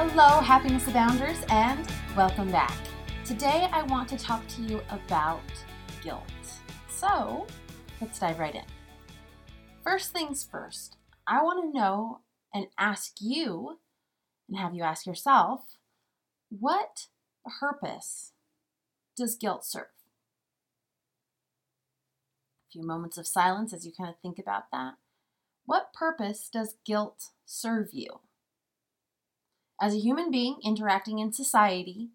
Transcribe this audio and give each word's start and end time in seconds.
Hello, 0.00 0.40
Happiness 0.40 0.86
Abounders, 0.86 1.44
and 1.50 1.84
welcome 2.16 2.52
back. 2.52 2.78
Today 3.24 3.66
I 3.72 3.82
want 3.82 4.08
to 4.10 4.16
talk 4.16 4.46
to 4.46 4.62
you 4.62 4.80
about 4.90 5.40
guilt. 6.04 6.22
So 6.88 7.48
let's 8.00 8.20
dive 8.20 8.38
right 8.38 8.54
in. 8.54 8.62
First 9.82 10.12
things 10.12 10.46
first, 10.48 10.98
I 11.26 11.42
want 11.42 11.64
to 11.64 11.76
know 11.76 12.20
and 12.54 12.68
ask 12.78 13.14
you, 13.20 13.80
and 14.48 14.56
have 14.56 14.72
you 14.72 14.84
ask 14.84 15.04
yourself, 15.04 15.62
what 16.48 17.08
purpose 17.58 18.34
does 19.16 19.34
guilt 19.34 19.64
serve? 19.64 19.86
A 22.68 22.70
few 22.70 22.86
moments 22.86 23.18
of 23.18 23.26
silence 23.26 23.72
as 23.72 23.84
you 23.84 23.90
kind 23.98 24.10
of 24.10 24.20
think 24.22 24.38
about 24.38 24.70
that. 24.70 24.94
What 25.66 25.92
purpose 25.92 26.48
does 26.48 26.76
guilt 26.86 27.30
serve 27.44 27.88
you? 27.92 28.20
As 29.80 29.94
a 29.94 30.00
human 30.00 30.30
being 30.30 30.58
interacting 30.64 31.20
in 31.20 31.32
society, 31.32 32.08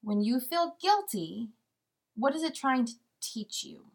when 0.00 0.20
you 0.20 0.38
feel 0.38 0.76
guilty, 0.80 1.48
what 2.14 2.36
is 2.36 2.44
it 2.44 2.54
trying 2.54 2.84
to 2.86 2.92
teach 3.20 3.64
you? 3.64 3.86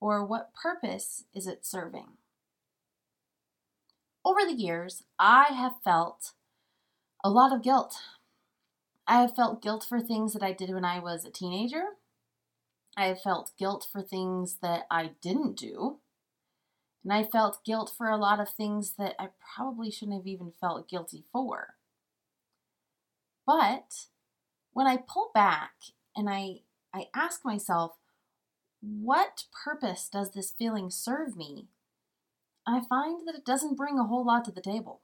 Or 0.00 0.24
what 0.24 0.54
purpose 0.54 1.24
is 1.32 1.46
it 1.46 1.64
serving? 1.64 2.16
Over 4.24 4.40
the 4.44 4.54
years, 4.54 5.04
I 5.18 5.52
have 5.54 5.74
felt 5.84 6.32
a 7.22 7.30
lot 7.30 7.52
of 7.52 7.62
guilt. 7.62 7.96
I 9.06 9.20
have 9.20 9.36
felt 9.36 9.62
guilt 9.62 9.86
for 9.88 10.00
things 10.00 10.32
that 10.32 10.42
I 10.42 10.52
did 10.52 10.70
when 10.70 10.84
I 10.84 10.98
was 10.98 11.24
a 11.24 11.30
teenager. 11.30 11.84
I 12.96 13.06
have 13.06 13.22
felt 13.22 13.52
guilt 13.56 13.86
for 13.90 14.02
things 14.02 14.56
that 14.62 14.86
I 14.90 15.12
didn't 15.22 15.56
do. 15.56 15.99
And 17.02 17.12
I 17.12 17.24
felt 17.24 17.64
guilt 17.64 17.92
for 17.96 18.08
a 18.08 18.16
lot 18.16 18.40
of 18.40 18.50
things 18.50 18.94
that 18.98 19.14
I 19.18 19.28
probably 19.54 19.90
shouldn't 19.90 20.18
have 20.18 20.26
even 20.26 20.52
felt 20.60 20.88
guilty 20.88 21.24
for. 21.32 21.74
But 23.46 24.06
when 24.72 24.86
I 24.86 24.98
pull 24.98 25.30
back 25.34 25.72
and 26.14 26.28
I, 26.28 26.60
I 26.94 27.06
ask 27.14 27.44
myself, 27.44 27.96
what 28.80 29.44
purpose 29.64 30.08
does 30.10 30.32
this 30.32 30.50
feeling 30.50 30.90
serve 30.90 31.36
me? 31.36 31.68
I 32.66 32.80
find 32.88 33.26
that 33.26 33.34
it 33.34 33.44
doesn't 33.44 33.76
bring 33.76 33.98
a 33.98 34.04
whole 34.04 34.24
lot 34.24 34.44
to 34.44 34.52
the 34.52 34.60
table. 34.60 35.00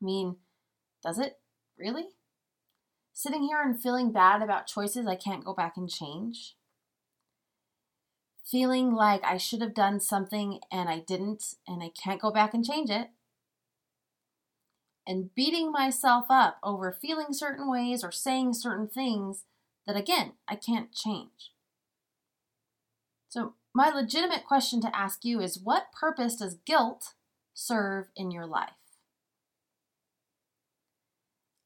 I 0.00 0.04
mean, 0.04 0.36
does 1.02 1.18
it 1.18 1.38
really? 1.78 2.08
Sitting 3.12 3.44
here 3.44 3.62
and 3.62 3.80
feeling 3.80 4.12
bad 4.12 4.42
about 4.42 4.66
choices 4.66 5.06
I 5.06 5.16
can't 5.16 5.44
go 5.44 5.54
back 5.54 5.76
and 5.76 5.88
change? 5.88 6.56
Feeling 8.50 8.92
like 8.92 9.24
I 9.24 9.36
should 9.36 9.60
have 9.60 9.74
done 9.74 10.00
something 10.00 10.60
and 10.70 10.88
I 10.88 11.00
didn't 11.00 11.54
and 11.66 11.82
I 11.82 11.90
can't 11.90 12.20
go 12.20 12.30
back 12.30 12.54
and 12.54 12.64
change 12.64 12.90
it, 12.90 13.10
and 15.06 15.34
beating 15.34 15.70
myself 15.70 16.26
up 16.30 16.58
over 16.62 16.92
feeling 16.92 17.32
certain 17.32 17.70
ways 17.70 18.02
or 18.02 18.10
saying 18.10 18.54
certain 18.54 18.88
things 18.88 19.44
that, 19.86 19.96
again, 19.96 20.32
I 20.48 20.56
can't 20.56 20.92
change. 20.92 21.52
So, 23.28 23.54
my 23.74 23.90
legitimate 23.90 24.46
question 24.46 24.80
to 24.80 24.96
ask 24.96 25.24
you 25.24 25.40
is 25.40 25.58
what 25.58 25.92
purpose 25.92 26.36
does 26.36 26.56
guilt 26.64 27.12
serve 27.54 28.06
in 28.16 28.30
your 28.30 28.46
life? 28.46 28.70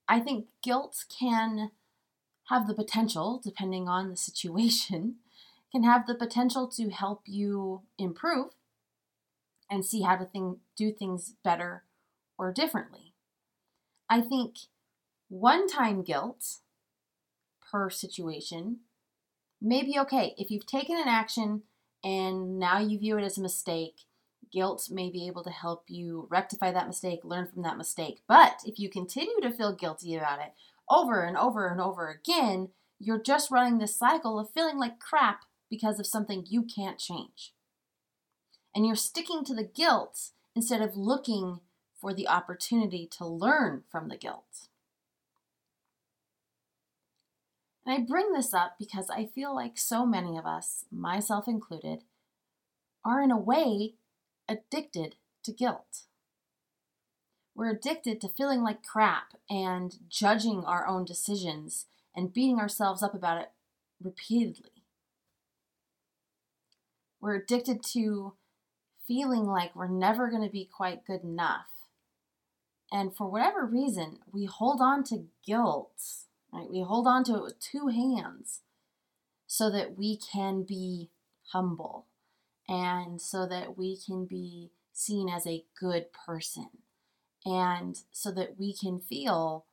I 0.08 0.18
think 0.18 0.46
guilt 0.62 1.04
can 1.08 1.70
have 2.48 2.66
the 2.66 2.74
potential, 2.74 3.40
depending 3.42 3.88
on 3.88 4.10
the 4.10 4.16
situation, 4.16 5.16
can 5.72 5.84
have 5.84 6.06
the 6.06 6.14
potential 6.14 6.68
to 6.68 6.90
help 6.90 7.22
you 7.26 7.82
improve 7.98 8.50
and 9.70 9.84
see 9.84 10.02
how 10.02 10.16
to 10.16 10.58
do 10.76 10.92
things 10.92 11.34
better 11.44 11.84
or 12.36 12.52
differently. 12.52 13.14
I 14.08 14.20
think 14.20 14.56
one 15.28 15.68
time 15.68 16.02
guilt 16.02 16.58
per 17.70 17.88
situation 17.88 18.80
may 19.62 19.82
be 19.82 19.98
okay. 20.00 20.34
If 20.36 20.50
you've 20.50 20.66
taken 20.66 20.96
an 20.96 21.06
action 21.06 21.62
and 22.02 22.58
now 22.58 22.80
you 22.80 22.98
view 22.98 23.18
it 23.18 23.24
as 23.24 23.38
a 23.38 23.42
mistake, 23.42 24.00
guilt 24.52 24.88
may 24.90 25.10
be 25.10 25.28
able 25.28 25.44
to 25.44 25.50
help 25.50 25.84
you 25.86 26.26
rectify 26.30 26.72
that 26.72 26.88
mistake, 26.88 27.20
learn 27.22 27.46
from 27.46 27.62
that 27.62 27.76
mistake. 27.76 28.22
But 28.26 28.62
if 28.66 28.80
you 28.80 28.90
continue 28.90 29.40
to 29.42 29.52
feel 29.52 29.72
guilty 29.72 30.16
about 30.16 30.40
it 30.40 30.52
over 30.88 31.22
and 31.22 31.36
over 31.36 31.68
and 31.68 31.80
over 31.80 32.08
again, 32.08 32.70
you're 32.98 33.22
just 33.22 33.50
running 33.50 33.78
this 33.78 33.94
cycle 33.94 34.40
of 34.40 34.50
feeling 34.50 34.78
like 34.78 34.98
crap 34.98 35.44
because 35.70 35.98
of 35.98 36.06
something 36.06 36.44
you 36.48 36.62
can't 36.64 36.98
change. 36.98 37.52
And 38.74 38.86
you're 38.86 38.96
sticking 38.96 39.44
to 39.44 39.54
the 39.54 39.64
guilt 39.64 40.30
instead 40.54 40.82
of 40.82 40.96
looking 40.96 41.60
for 42.00 42.12
the 42.12 42.28
opportunity 42.28 43.08
to 43.18 43.26
learn 43.26 43.84
from 43.90 44.08
the 44.08 44.16
guilt. 44.16 44.68
And 47.84 47.94
I 47.94 48.06
bring 48.06 48.32
this 48.32 48.52
up 48.52 48.76
because 48.78 49.08
I 49.10 49.26
feel 49.26 49.54
like 49.54 49.78
so 49.78 50.06
many 50.06 50.36
of 50.36 50.46
us, 50.46 50.84
myself 50.90 51.48
included, 51.48 52.04
are 53.04 53.22
in 53.22 53.30
a 53.30 53.38
way 53.38 53.94
addicted 54.48 55.16
to 55.44 55.52
guilt. 55.52 56.04
We're 57.54 57.70
addicted 57.70 58.20
to 58.20 58.28
feeling 58.28 58.62
like 58.62 58.82
crap 58.82 59.34
and 59.48 59.94
judging 60.08 60.64
our 60.64 60.86
own 60.86 61.04
decisions 61.04 61.86
and 62.14 62.32
beating 62.32 62.58
ourselves 62.58 63.02
up 63.02 63.14
about 63.14 63.40
it 63.40 63.50
repeatedly. 64.02 64.79
We're 67.20 67.36
addicted 67.36 67.82
to 67.92 68.34
feeling 69.06 69.44
like 69.44 69.74
we're 69.74 69.88
never 69.88 70.30
going 70.30 70.44
to 70.44 70.52
be 70.52 70.68
quite 70.72 71.04
good 71.06 71.22
enough. 71.22 71.66
And 72.92 73.14
for 73.14 73.28
whatever 73.28 73.64
reason, 73.66 74.18
we 74.32 74.46
hold 74.46 74.80
on 74.80 75.04
to 75.04 75.26
guilt, 75.46 76.02
right? 76.52 76.70
We 76.70 76.82
hold 76.82 77.06
on 77.06 77.24
to 77.24 77.36
it 77.36 77.42
with 77.42 77.60
two 77.60 77.88
hands 77.88 78.60
so 79.46 79.70
that 79.70 79.96
we 79.98 80.16
can 80.16 80.62
be 80.62 81.10
humble 81.52 82.06
and 82.68 83.20
so 83.20 83.46
that 83.46 83.76
we 83.76 83.96
can 83.96 84.26
be 84.26 84.70
seen 84.92 85.28
as 85.28 85.46
a 85.46 85.64
good 85.78 86.06
person 86.26 86.68
and 87.44 88.02
so 88.12 88.30
that 88.30 88.58
we 88.58 88.72
can 88.72 89.00
feel 89.00 89.66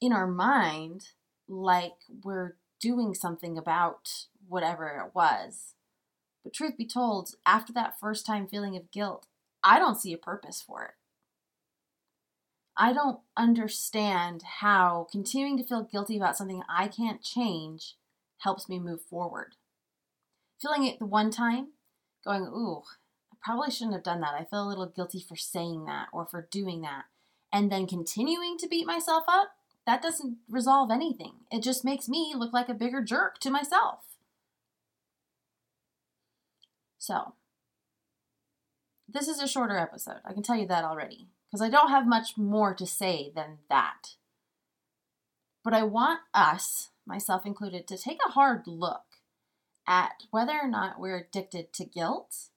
in 0.00 0.12
our 0.12 0.26
mind 0.26 1.08
like 1.48 1.94
we're 2.22 2.56
doing 2.80 3.14
something 3.14 3.56
about 3.56 4.26
whatever 4.48 4.88
it 4.88 5.14
was 5.14 5.74
but 6.42 6.52
truth 6.52 6.76
be 6.76 6.86
told, 6.86 7.34
after 7.46 7.72
that 7.72 7.98
first 7.98 8.26
time 8.26 8.46
feeling 8.46 8.76
of 8.76 8.90
guilt, 8.90 9.26
I 9.62 9.78
don't 9.78 10.00
see 10.00 10.12
a 10.12 10.18
purpose 10.18 10.60
for 10.60 10.82
it. 10.84 10.92
I 12.76 12.92
don't 12.92 13.20
understand 13.36 14.42
how 14.60 15.06
continuing 15.10 15.58
to 15.58 15.64
feel 15.64 15.82
guilty 15.82 16.16
about 16.16 16.36
something 16.36 16.62
I 16.68 16.88
can't 16.88 17.22
change 17.22 17.96
helps 18.38 18.68
me 18.68 18.78
move 18.78 19.02
forward. 19.02 19.54
Feeling 20.60 20.86
it 20.86 20.98
the 20.98 21.06
one 21.06 21.30
time, 21.30 21.68
going, 22.24 22.42
ooh, 22.42 22.82
I 23.32 23.36
probably 23.44 23.70
shouldn't 23.70 23.94
have 23.94 24.04
done 24.04 24.20
that. 24.20 24.34
I 24.34 24.44
feel 24.44 24.66
a 24.66 24.68
little 24.68 24.86
guilty 24.86 25.20
for 25.20 25.36
saying 25.36 25.84
that 25.84 26.08
or 26.12 26.24
for 26.24 26.48
doing 26.50 26.80
that. 26.82 27.04
And 27.52 27.70
then 27.70 27.86
continuing 27.86 28.56
to 28.58 28.68
beat 28.68 28.86
myself 28.86 29.24
up, 29.28 29.48
that 29.86 30.00
doesn't 30.00 30.38
resolve 30.48 30.90
anything. 30.90 31.32
It 31.50 31.62
just 31.62 31.84
makes 31.84 32.08
me 32.08 32.32
look 32.36 32.52
like 32.52 32.68
a 32.68 32.74
bigger 32.74 33.02
jerk 33.02 33.38
to 33.40 33.50
myself. 33.50 34.11
So, 37.02 37.34
this 39.08 39.26
is 39.26 39.40
a 39.40 39.48
shorter 39.48 39.76
episode. 39.76 40.20
I 40.24 40.32
can 40.32 40.44
tell 40.44 40.54
you 40.54 40.68
that 40.68 40.84
already 40.84 41.26
because 41.50 41.60
I 41.60 41.68
don't 41.68 41.90
have 41.90 42.06
much 42.06 42.38
more 42.38 42.76
to 42.76 42.86
say 42.86 43.32
than 43.34 43.58
that. 43.68 44.14
But 45.64 45.74
I 45.74 45.82
want 45.82 46.20
us, 46.32 46.90
myself 47.04 47.44
included, 47.44 47.88
to 47.88 47.98
take 47.98 48.20
a 48.24 48.30
hard 48.30 48.68
look 48.68 49.02
at 49.84 50.26
whether 50.30 50.52
or 50.52 50.68
not 50.68 51.00
we're 51.00 51.16
addicted 51.16 51.72
to 51.72 51.84
guilt 51.84 52.50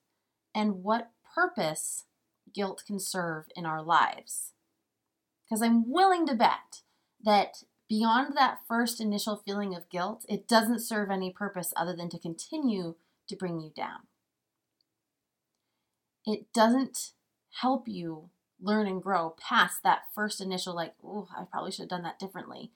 and 0.54 0.84
what 0.84 1.10
purpose 1.34 2.04
guilt 2.54 2.84
can 2.86 3.00
serve 3.00 3.46
in 3.56 3.66
our 3.66 3.82
lives. 3.82 4.52
Because 5.44 5.60
I'm 5.60 5.90
willing 5.90 6.24
to 6.28 6.36
bet 6.36 6.82
that 7.24 7.64
beyond 7.88 8.36
that 8.36 8.60
first 8.68 9.00
initial 9.00 9.42
feeling 9.44 9.74
of 9.74 9.90
guilt, 9.90 10.24
it 10.28 10.46
doesn't 10.46 10.86
serve 10.86 11.10
any 11.10 11.32
purpose 11.32 11.74
other 11.76 11.96
than 11.96 12.08
to 12.10 12.18
continue 12.20 12.94
to 13.26 13.34
bring 13.34 13.58
you 13.58 13.72
down. 13.74 14.02
It 16.26 16.52
doesn't 16.52 17.12
help 17.60 17.86
you 17.86 18.30
learn 18.60 18.86
and 18.86 19.02
grow 19.02 19.34
past 19.38 19.82
that 19.82 20.04
first 20.14 20.40
initial, 20.40 20.74
like, 20.74 20.94
oh, 21.04 21.28
I 21.36 21.44
probably 21.44 21.70
should 21.70 21.82
have 21.82 21.88
done 21.90 22.02
that 22.02 22.18
differently, 22.18 22.72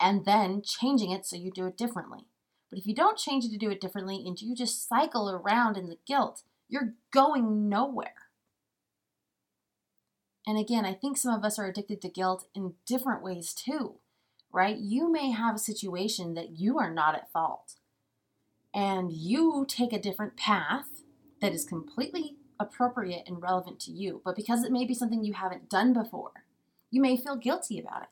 and 0.00 0.24
then 0.24 0.62
changing 0.62 1.10
it 1.10 1.26
so 1.26 1.36
you 1.36 1.50
do 1.50 1.66
it 1.66 1.76
differently. 1.76 2.26
But 2.70 2.78
if 2.78 2.86
you 2.86 2.94
don't 2.94 3.18
change 3.18 3.44
it 3.44 3.50
to 3.50 3.58
do 3.58 3.70
it 3.70 3.80
differently 3.80 4.22
and 4.26 4.40
you 4.40 4.54
just 4.54 4.88
cycle 4.88 5.30
around 5.30 5.76
in 5.76 5.88
the 5.88 5.98
guilt, 6.06 6.42
you're 6.68 6.94
going 7.12 7.68
nowhere. 7.68 8.14
And 10.46 10.58
again, 10.58 10.84
I 10.84 10.92
think 10.92 11.16
some 11.16 11.34
of 11.34 11.44
us 11.44 11.58
are 11.58 11.66
addicted 11.66 12.02
to 12.02 12.08
guilt 12.08 12.46
in 12.54 12.74
different 12.86 13.22
ways 13.22 13.54
too, 13.54 13.94
right? 14.52 14.76
You 14.76 15.10
may 15.10 15.30
have 15.30 15.54
a 15.54 15.58
situation 15.58 16.34
that 16.34 16.58
you 16.58 16.78
are 16.78 16.92
not 16.92 17.14
at 17.14 17.32
fault, 17.32 17.74
and 18.74 19.12
you 19.12 19.64
take 19.68 19.92
a 19.92 20.00
different 20.00 20.36
path 20.36 20.86
that 21.40 21.52
is 21.52 21.64
completely 21.64 22.36
appropriate 22.64 23.24
and 23.26 23.40
relevant 23.42 23.80
to 23.80 23.90
you, 23.90 24.20
but 24.24 24.36
because 24.36 24.64
it 24.64 24.72
may 24.72 24.84
be 24.84 24.94
something 24.94 25.24
you 25.24 25.34
haven't 25.34 25.70
done 25.70 25.92
before, 25.92 26.44
you 26.90 27.00
may 27.00 27.16
feel 27.16 27.36
guilty 27.36 27.78
about 27.78 28.02
it. 28.02 28.08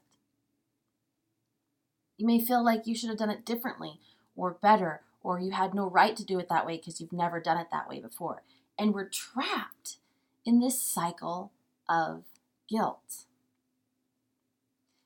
You 2.19 2.26
may 2.26 2.40
feel 2.40 2.64
like 2.64 2.87
you 2.87 2.94
should 2.94 3.08
have 3.08 3.19
done 3.19 3.31
it 3.31 3.44
differently 3.44 4.00
or 4.37 4.52
better, 4.62 5.02
or 5.22 5.40
you 5.40 5.52
had 5.52 5.75
no 5.75 5.88
right 5.88 6.16
to 6.16 6.25
do 6.25 6.38
it 6.38 6.49
that 6.49 6.66
way 6.66 6.76
because 6.76 7.00
you've 7.00 7.12
never 7.12 7.40
done 7.40 7.58
it 7.58 7.69
that 7.72 7.88
way 7.88 8.00
before. 8.00 8.43
And 8.78 8.94
we're 8.94 9.08
trapped 9.08 9.96
in 10.44 10.60
this 10.60 10.81
cycle 10.81 11.52
of 11.88 12.25
guilt. 12.69 13.25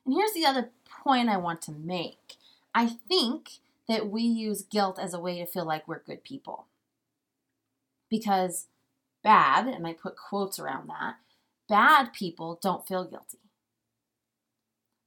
And 0.05 0.15
here's 0.15 0.33
the 0.33 0.45
other 0.45 0.69
point 1.03 1.29
I 1.29 1.37
want 1.37 1.61
to 1.63 1.71
make 1.71 2.37
I 2.73 2.85
think 2.87 3.53
that 3.87 4.09
we 4.09 4.21
use 4.21 4.61
guilt 4.61 4.99
as 4.99 5.13
a 5.13 5.19
way 5.19 5.39
to 5.39 5.45
feel 5.47 5.65
like 5.65 5.87
we're 5.87 6.03
good 6.03 6.23
people. 6.23 6.67
Because 8.09 8.67
bad, 9.23 9.67
and 9.67 9.85
I 9.85 9.93
put 9.93 10.15
quotes 10.15 10.59
around 10.59 10.89
that, 10.89 11.15
bad 11.67 12.13
people 12.13 12.59
don't 12.61 12.87
feel 12.87 13.03
guilty. 13.03 13.39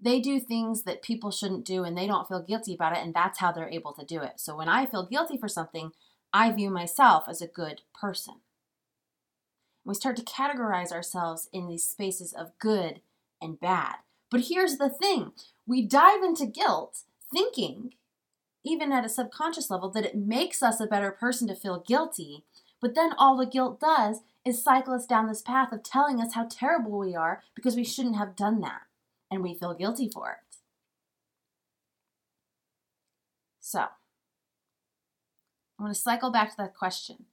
They 0.01 0.21
do 0.21 0.41
things 0.41 0.85
that 0.85 1.03
people 1.03 1.31
shouldn't 1.31 1.67
do 1.67 1.85
and 1.85 1.97
they 1.97 2.07
don't 2.07 2.27
feel 2.27 2.43
guilty 2.43 2.75
about 2.75 2.97
it, 2.97 3.03
and 3.03 3.12
that's 3.15 3.39
how 3.39 3.53
they're 3.53 3.69
able 3.69 3.93
to 3.93 4.05
do 4.05 4.21
it. 4.21 4.41
So 4.41 4.57
when 4.57 4.69
I 4.69 4.87
feel 4.87 5.07
guilty 5.07 5.37
for 5.37 5.49
something, 5.49 5.93
I 6.33 6.51
view 6.53 6.71
myself 6.71 7.25
as 7.29 7.43
a 7.43 7.47
good 7.47 7.83
person. 7.99 8.37
We 9.85 9.95
start 9.95 10.17
to 10.17 10.23
categorize 10.23 10.93
ourselves 10.93 11.49
in 11.53 11.67
these 11.67 11.85
spaces 11.85 12.33
of 12.33 12.59
good 12.59 13.01
and 13.41 13.59
bad. 13.59 13.97
But 14.31 14.43
here's 14.43 14.77
the 14.77 14.91
thing 14.91 15.33
we 15.67 15.83
dive 15.83 16.23
into 16.23 16.47
guilt 16.47 17.03
thinking, 17.33 17.95
even 18.65 18.93
at 18.93 19.05
a 19.05 19.09
subconscious 19.09 19.71
level, 19.71 19.91
that 19.91 20.05
it 20.05 20.17
makes 20.17 20.62
us 20.62 20.81
a 20.81 20.87
better 20.87 21.11
person 21.11 21.49
to 21.49 21.55
feel 21.55 21.81
guilty. 21.81 22.45
But 22.81 22.94
then 22.94 23.12
all 23.19 23.37
the 23.37 23.47
guilt 23.47 23.81
does 23.81 24.21
is 24.44 24.62
cycle 24.62 24.94
us 24.94 25.06
down 25.06 25.27
this 25.27 25.43
path 25.43 25.73
of 25.73 25.82
telling 25.82 26.21
us 26.21 26.35
how 26.35 26.47
terrible 26.50 26.99
we 26.99 27.15
are 27.15 27.43
because 27.55 27.77
we 27.77 27.85
shouldn't 27.85 28.17
have 28.17 28.37
done 28.37 28.61
that. 28.61 28.82
And 29.31 29.43
we 29.43 29.55
feel 29.55 29.75
guilty 29.75 30.09
for 30.12 30.31
it. 30.31 30.56
So, 33.61 33.81
I'm 33.81 33.88
going 35.79 35.93
to 35.94 35.99
cycle 35.99 36.32
back 36.32 36.50
to 36.50 36.56
that 36.59 36.75
question 36.75 37.27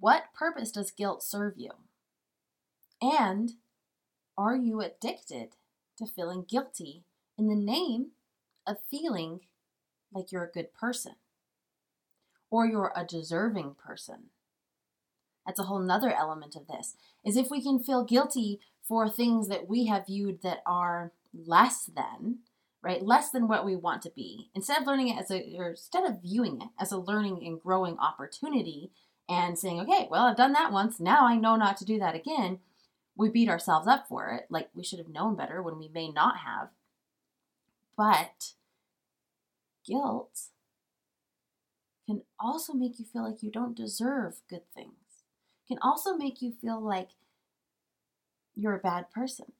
what 0.00 0.32
purpose 0.34 0.72
does 0.72 0.90
guilt 0.90 1.22
serve 1.22 1.54
you? 1.56 1.70
And 3.00 3.52
are 4.36 4.56
you 4.56 4.80
addicted 4.80 5.50
to 5.98 6.06
feeling 6.06 6.44
guilty 6.48 7.04
in 7.38 7.48
the 7.48 7.54
name 7.54 8.08
of 8.66 8.78
feeling 8.90 9.40
like 10.12 10.32
you're 10.32 10.44
a 10.44 10.50
good 10.50 10.72
person 10.74 11.16
or 12.50 12.66
you're 12.66 12.92
a 12.96 13.04
deserving 13.04 13.74
person? 13.74 14.30
That's 15.46 15.60
a 15.60 15.64
whole 15.64 15.78
nother 15.78 16.12
element 16.12 16.56
of 16.56 16.66
this. 16.66 16.96
Is 17.24 17.36
if 17.36 17.50
we 17.50 17.62
can 17.62 17.78
feel 17.78 18.04
guilty 18.04 18.60
for 18.82 19.08
things 19.08 19.48
that 19.48 19.68
we 19.68 19.86
have 19.86 20.06
viewed 20.06 20.42
that 20.42 20.58
are 20.66 21.12
less 21.32 21.86
than, 21.86 22.38
right? 22.82 23.02
Less 23.02 23.30
than 23.30 23.48
what 23.48 23.64
we 23.64 23.76
want 23.76 24.02
to 24.02 24.10
be. 24.10 24.50
Instead 24.54 24.80
of 24.80 24.86
learning 24.86 25.08
it 25.08 25.18
as 25.18 25.30
a, 25.30 25.56
or 25.56 25.70
instead 25.70 26.04
of 26.04 26.22
viewing 26.22 26.60
it 26.60 26.68
as 26.78 26.92
a 26.92 26.98
learning 26.98 27.44
and 27.44 27.62
growing 27.62 27.98
opportunity, 27.98 28.90
and 29.28 29.58
saying, 29.58 29.80
okay, 29.80 30.06
well, 30.10 30.26
I've 30.26 30.36
done 30.36 30.52
that 30.52 30.72
once. 30.72 31.00
Now 31.00 31.26
I 31.26 31.36
know 31.36 31.56
not 31.56 31.76
to 31.78 31.84
do 31.84 31.98
that 31.98 32.14
again. 32.14 32.60
We 33.16 33.28
beat 33.28 33.48
ourselves 33.48 33.88
up 33.88 34.06
for 34.08 34.28
it. 34.30 34.46
Like 34.50 34.68
we 34.74 34.84
should 34.84 34.98
have 34.98 35.08
known 35.08 35.36
better 35.36 35.62
when 35.62 35.78
we 35.78 35.88
may 35.88 36.10
not 36.10 36.38
have. 36.38 36.68
But 37.96 38.52
guilt 39.86 40.48
can 42.06 42.22
also 42.38 42.72
make 42.72 42.98
you 42.98 43.04
feel 43.04 43.24
like 43.24 43.42
you 43.42 43.50
don't 43.50 43.76
deserve 43.76 44.34
good 44.48 44.62
things, 44.74 44.92
can 45.66 45.78
also 45.82 46.16
make 46.16 46.40
you 46.42 46.52
feel 46.52 46.80
like 46.80 47.10
you're 48.54 48.76
a 48.76 48.80
bad 48.80 49.10
person. 49.10 49.52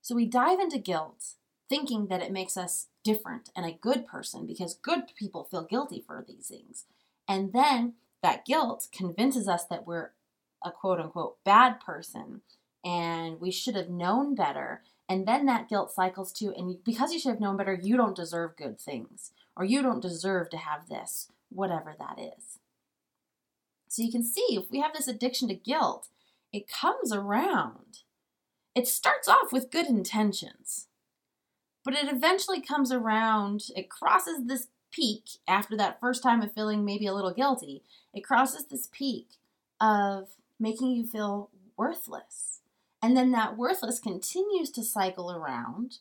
So 0.00 0.14
we 0.14 0.26
dive 0.26 0.60
into 0.60 0.78
guilt 0.78 1.34
thinking 1.68 2.06
that 2.06 2.22
it 2.22 2.32
makes 2.32 2.56
us 2.56 2.88
different 3.02 3.50
and 3.56 3.66
a 3.66 3.72
good 3.72 4.06
person 4.06 4.46
because 4.46 4.74
good 4.74 5.04
people 5.18 5.44
feel 5.44 5.64
guilty 5.64 6.02
for 6.06 6.24
these 6.26 6.48
things. 6.48 6.84
And 7.26 7.52
then 7.52 7.94
that 8.22 8.44
guilt 8.44 8.88
convinces 8.92 9.48
us 9.48 9.64
that 9.66 9.86
we're 9.86 10.10
a 10.64 10.70
quote 10.70 11.00
unquote 11.00 11.42
bad 11.44 11.80
person 11.80 12.42
and 12.84 13.40
we 13.40 13.50
should 13.50 13.76
have 13.76 13.88
known 13.88 14.34
better. 14.34 14.82
And 15.08 15.26
then 15.26 15.46
that 15.46 15.68
guilt 15.68 15.92
cycles 15.92 16.32
too. 16.32 16.52
And 16.56 16.82
because 16.84 17.12
you 17.12 17.18
should 17.18 17.32
have 17.32 17.40
known 17.40 17.56
better, 17.56 17.74
you 17.74 17.96
don't 17.96 18.16
deserve 18.16 18.56
good 18.56 18.78
things 18.78 19.32
or 19.56 19.64
you 19.64 19.82
don't 19.82 20.02
deserve 20.02 20.50
to 20.50 20.56
have 20.56 20.88
this, 20.88 21.30
whatever 21.50 21.94
that 21.98 22.18
is. 22.18 22.58
So 23.94 24.02
you 24.02 24.10
can 24.10 24.24
see 24.24 24.56
if 24.56 24.72
we 24.72 24.80
have 24.80 24.92
this 24.92 25.06
addiction 25.06 25.46
to 25.46 25.54
guilt, 25.54 26.08
it 26.52 26.66
comes 26.66 27.12
around. 27.12 28.00
It 28.74 28.88
starts 28.88 29.28
off 29.28 29.52
with 29.52 29.70
good 29.70 29.86
intentions, 29.86 30.88
but 31.84 31.94
it 31.94 32.12
eventually 32.12 32.60
comes 32.60 32.90
around, 32.90 33.66
it 33.76 33.88
crosses 33.88 34.46
this 34.46 34.66
peak 34.90 35.38
after 35.46 35.76
that 35.76 36.00
first 36.00 36.24
time 36.24 36.42
of 36.42 36.52
feeling 36.52 36.84
maybe 36.84 37.06
a 37.06 37.14
little 37.14 37.32
guilty, 37.32 37.84
it 38.12 38.24
crosses 38.24 38.64
this 38.64 38.88
peak 38.90 39.28
of 39.80 40.30
making 40.58 40.90
you 40.90 41.06
feel 41.06 41.50
worthless. 41.76 42.62
And 43.00 43.16
then 43.16 43.30
that 43.30 43.56
worthless 43.56 44.00
continues 44.00 44.72
to 44.72 44.82
cycle 44.82 45.30
around. 45.30 45.98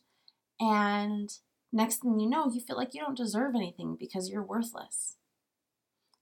And 0.59 1.31
next 1.71 1.97
thing 1.97 2.19
you 2.19 2.27
know, 2.27 2.49
you 2.49 2.59
feel 2.59 2.75
like 2.75 2.95
you 2.95 3.01
don't 3.01 3.15
deserve 3.15 3.53
anything 3.53 3.97
because 3.99 4.31
you're 4.31 4.41
worthless. 4.41 5.17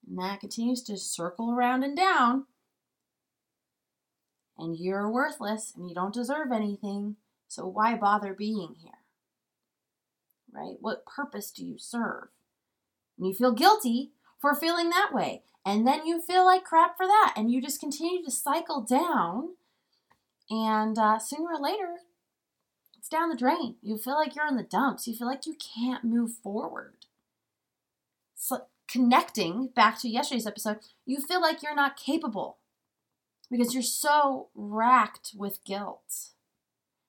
And 0.07 0.17
that 0.19 0.39
continues 0.39 0.81
to 0.83 0.97
circle 0.97 1.51
around 1.51 1.83
and 1.83 1.95
down. 1.95 2.45
And 4.57 4.77
you're 4.77 5.09
worthless 5.09 5.73
and 5.75 5.87
you 5.89 5.95
don't 5.95 6.13
deserve 6.13 6.51
anything. 6.51 7.15
So 7.47 7.65
why 7.65 7.95
bother 7.95 8.33
being 8.33 8.75
here? 8.81 8.91
Right? 10.51 10.77
What 10.79 11.05
purpose 11.05 11.51
do 11.51 11.65
you 11.65 11.77
serve? 11.77 12.27
And 13.17 13.27
you 13.27 13.33
feel 13.33 13.53
guilty 13.53 14.11
for 14.39 14.55
feeling 14.55 14.89
that 14.89 15.11
way. 15.13 15.43
And 15.65 15.87
then 15.87 16.05
you 16.05 16.21
feel 16.21 16.45
like 16.45 16.63
crap 16.63 16.97
for 16.97 17.05
that. 17.05 17.33
And 17.37 17.51
you 17.51 17.61
just 17.61 17.79
continue 17.79 18.23
to 18.23 18.31
cycle 18.31 18.81
down. 18.81 19.55
And 20.49 20.97
uh, 20.97 21.19
sooner 21.19 21.53
or 21.53 21.61
later, 21.61 21.97
it's 22.97 23.07
down 23.07 23.29
the 23.29 23.37
drain. 23.37 23.75
You 23.81 23.97
feel 23.97 24.15
like 24.15 24.35
you're 24.35 24.47
in 24.47 24.57
the 24.57 24.63
dumps. 24.63 25.07
You 25.07 25.15
feel 25.15 25.27
like 25.27 25.45
you 25.45 25.55
can't 25.55 26.03
move 26.03 26.31
forward. 26.43 27.05
So, 28.35 28.65
connecting 28.91 29.69
back 29.75 29.99
to 29.99 30.09
yesterday's 30.09 30.47
episode, 30.47 30.79
you 31.05 31.21
feel 31.21 31.41
like 31.41 31.63
you're 31.63 31.75
not 31.75 31.97
capable 31.97 32.57
because 33.49 33.73
you're 33.73 33.83
so 33.83 34.49
racked 34.53 35.31
with 35.35 35.63
guilt 35.63 36.31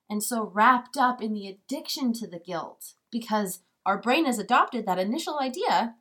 and 0.09 0.23
so 0.23 0.51
wrapped 0.55 0.97
up 0.97 1.21
in 1.21 1.33
the 1.33 1.49
addiction 1.49 2.13
to 2.13 2.27
the 2.27 2.39
guilt 2.39 2.95
because 3.11 3.61
our 3.85 3.99
brain 3.99 4.27
has 4.27 4.39
adopted 4.39 4.87
that 4.87 4.99
initial 4.99 5.41
idea 5.41 5.97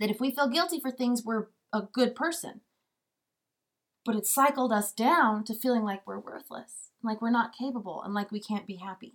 that 0.00 0.10
if 0.10 0.20
we 0.20 0.30
feel 0.30 0.48
guilty 0.48 0.80
for 0.80 0.90
things, 0.90 1.24
we're 1.24 1.46
a 1.72 1.82
good 1.82 2.14
person. 2.14 2.60
But 4.04 4.16
it 4.16 4.26
cycled 4.26 4.72
us 4.72 4.92
down 4.92 5.44
to 5.44 5.54
feeling 5.54 5.82
like 5.82 6.06
we're 6.06 6.18
worthless, 6.18 6.90
like 7.02 7.22
we're 7.22 7.30
not 7.30 7.56
capable, 7.56 8.02
and 8.02 8.12
like 8.12 8.30
we 8.30 8.40
can't 8.40 8.66
be 8.66 8.76
happy. 8.76 9.14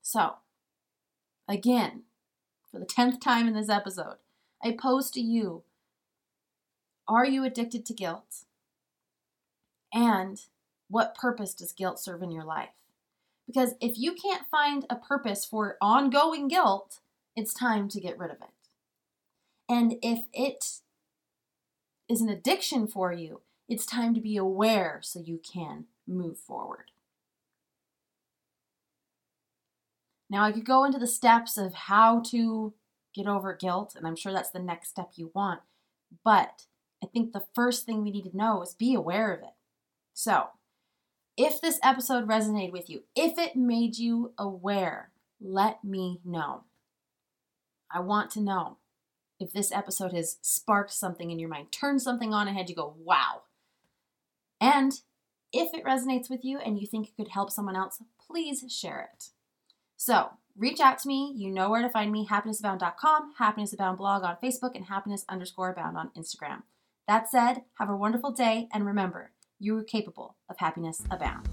So, 0.00 0.36
again, 1.46 2.04
for 2.74 2.80
the 2.80 2.86
10th 2.86 3.20
time 3.20 3.46
in 3.46 3.54
this 3.54 3.68
episode, 3.68 4.16
I 4.60 4.72
pose 4.72 5.08
to 5.12 5.20
you 5.20 5.62
Are 7.06 7.24
you 7.24 7.44
addicted 7.44 7.86
to 7.86 7.94
guilt? 7.94 8.44
And 9.92 10.40
what 10.88 11.14
purpose 11.14 11.54
does 11.54 11.72
guilt 11.72 12.00
serve 12.00 12.22
in 12.22 12.32
your 12.32 12.44
life? 12.44 12.70
Because 13.46 13.74
if 13.80 13.96
you 13.96 14.14
can't 14.14 14.48
find 14.50 14.86
a 14.90 14.96
purpose 14.96 15.44
for 15.44 15.76
ongoing 15.80 16.48
guilt, 16.48 16.98
it's 17.36 17.54
time 17.54 17.88
to 17.90 18.00
get 18.00 18.18
rid 18.18 18.32
of 18.32 18.38
it. 18.38 18.48
And 19.68 19.94
if 20.02 20.24
it 20.32 20.80
is 22.08 22.20
an 22.20 22.28
addiction 22.28 22.88
for 22.88 23.12
you, 23.12 23.42
it's 23.68 23.86
time 23.86 24.14
to 24.14 24.20
be 24.20 24.36
aware 24.36 24.98
so 25.02 25.20
you 25.20 25.38
can 25.38 25.84
move 26.08 26.38
forward. 26.38 26.90
Now, 30.34 30.42
I 30.42 30.50
could 30.50 30.64
go 30.64 30.82
into 30.82 30.98
the 30.98 31.06
steps 31.06 31.56
of 31.56 31.74
how 31.74 32.18
to 32.22 32.74
get 33.14 33.28
over 33.28 33.54
guilt, 33.54 33.94
and 33.94 34.04
I'm 34.04 34.16
sure 34.16 34.32
that's 34.32 34.50
the 34.50 34.58
next 34.58 34.88
step 34.88 35.12
you 35.14 35.30
want. 35.32 35.60
But 36.24 36.64
I 37.00 37.06
think 37.06 37.32
the 37.32 37.44
first 37.54 37.86
thing 37.86 38.02
we 38.02 38.10
need 38.10 38.24
to 38.24 38.36
know 38.36 38.60
is 38.60 38.74
be 38.74 38.94
aware 38.94 39.32
of 39.32 39.42
it. 39.42 39.54
So, 40.12 40.48
if 41.36 41.60
this 41.60 41.78
episode 41.84 42.26
resonated 42.26 42.72
with 42.72 42.90
you, 42.90 43.04
if 43.14 43.38
it 43.38 43.54
made 43.54 43.96
you 43.96 44.32
aware, 44.36 45.10
let 45.40 45.84
me 45.84 46.18
know. 46.24 46.64
I 47.88 48.00
want 48.00 48.30
to 48.30 48.40
know 48.40 48.78
if 49.38 49.52
this 49.52 49.70
episode 49.70 50.12
has 50.14 50.38
sparked 50.42 50.92
something 50.92 51.30
in 51.30 51.38
your 51.38 51.48
mind, 51.48 51.70
turned 51.70 52.02
something 52.02 52.34
on 52.34 52.48
and 52.48 52.56
had 52.56 52.68
you 52.68 52.74
go, 52.74 52.96
wow. 52.98 53.42
And 54.60 55.00
if 55.52 55.72
it 55.72 55.84
resonates 55.84 56.28
with 56.28 56.44
you 56.44 56.58
and 56.58 56.80
you 56.80 56.88
think 56.88 57.06
it 57.06 57.16
could 57.16 57.28
help 57.28 57.52
someone 57.52 57.76
else, 57.76 58.02
please 58.18 58.64
share 58.68 59.10
it. 59.14 59.28
So, 60.06 60.32
reach 60.54 60.80
out 60.80 60.98
to 60.98 61.08
me. 61.08 61.32
You 61.34 61.50
know 61.50 61.70
where 61.70 61.80
to 61.80 61.88
find 61.88 62.12
me 62.12 62.26
happinessabound.com, 62.26 63.36
happinessabound 63.40 63.96
blog 63.96 64.22
on 64.22 64.36
Facebook, 64.36 64.74
and 64.74 64.84
happiness 64.84 65.24
underscore 65.30 65.70
abound 65.70 65.96
on 65.96 66.10
Instagram. 66.14 66.64
That 67.08 67.30
said, 67.30 67.62
have 67.78 67.88
a 67.88 67.96
wonderful 67.96 68.30
day 68.30 68.68
and 68.70 68.84
remember, 68.84 69.30
you 69.58 69.74
are 69.78 69.82
capable 69.82 70.36
of 70.50 70.58
happiness 70.58 71.00
abound. 71.10 71.48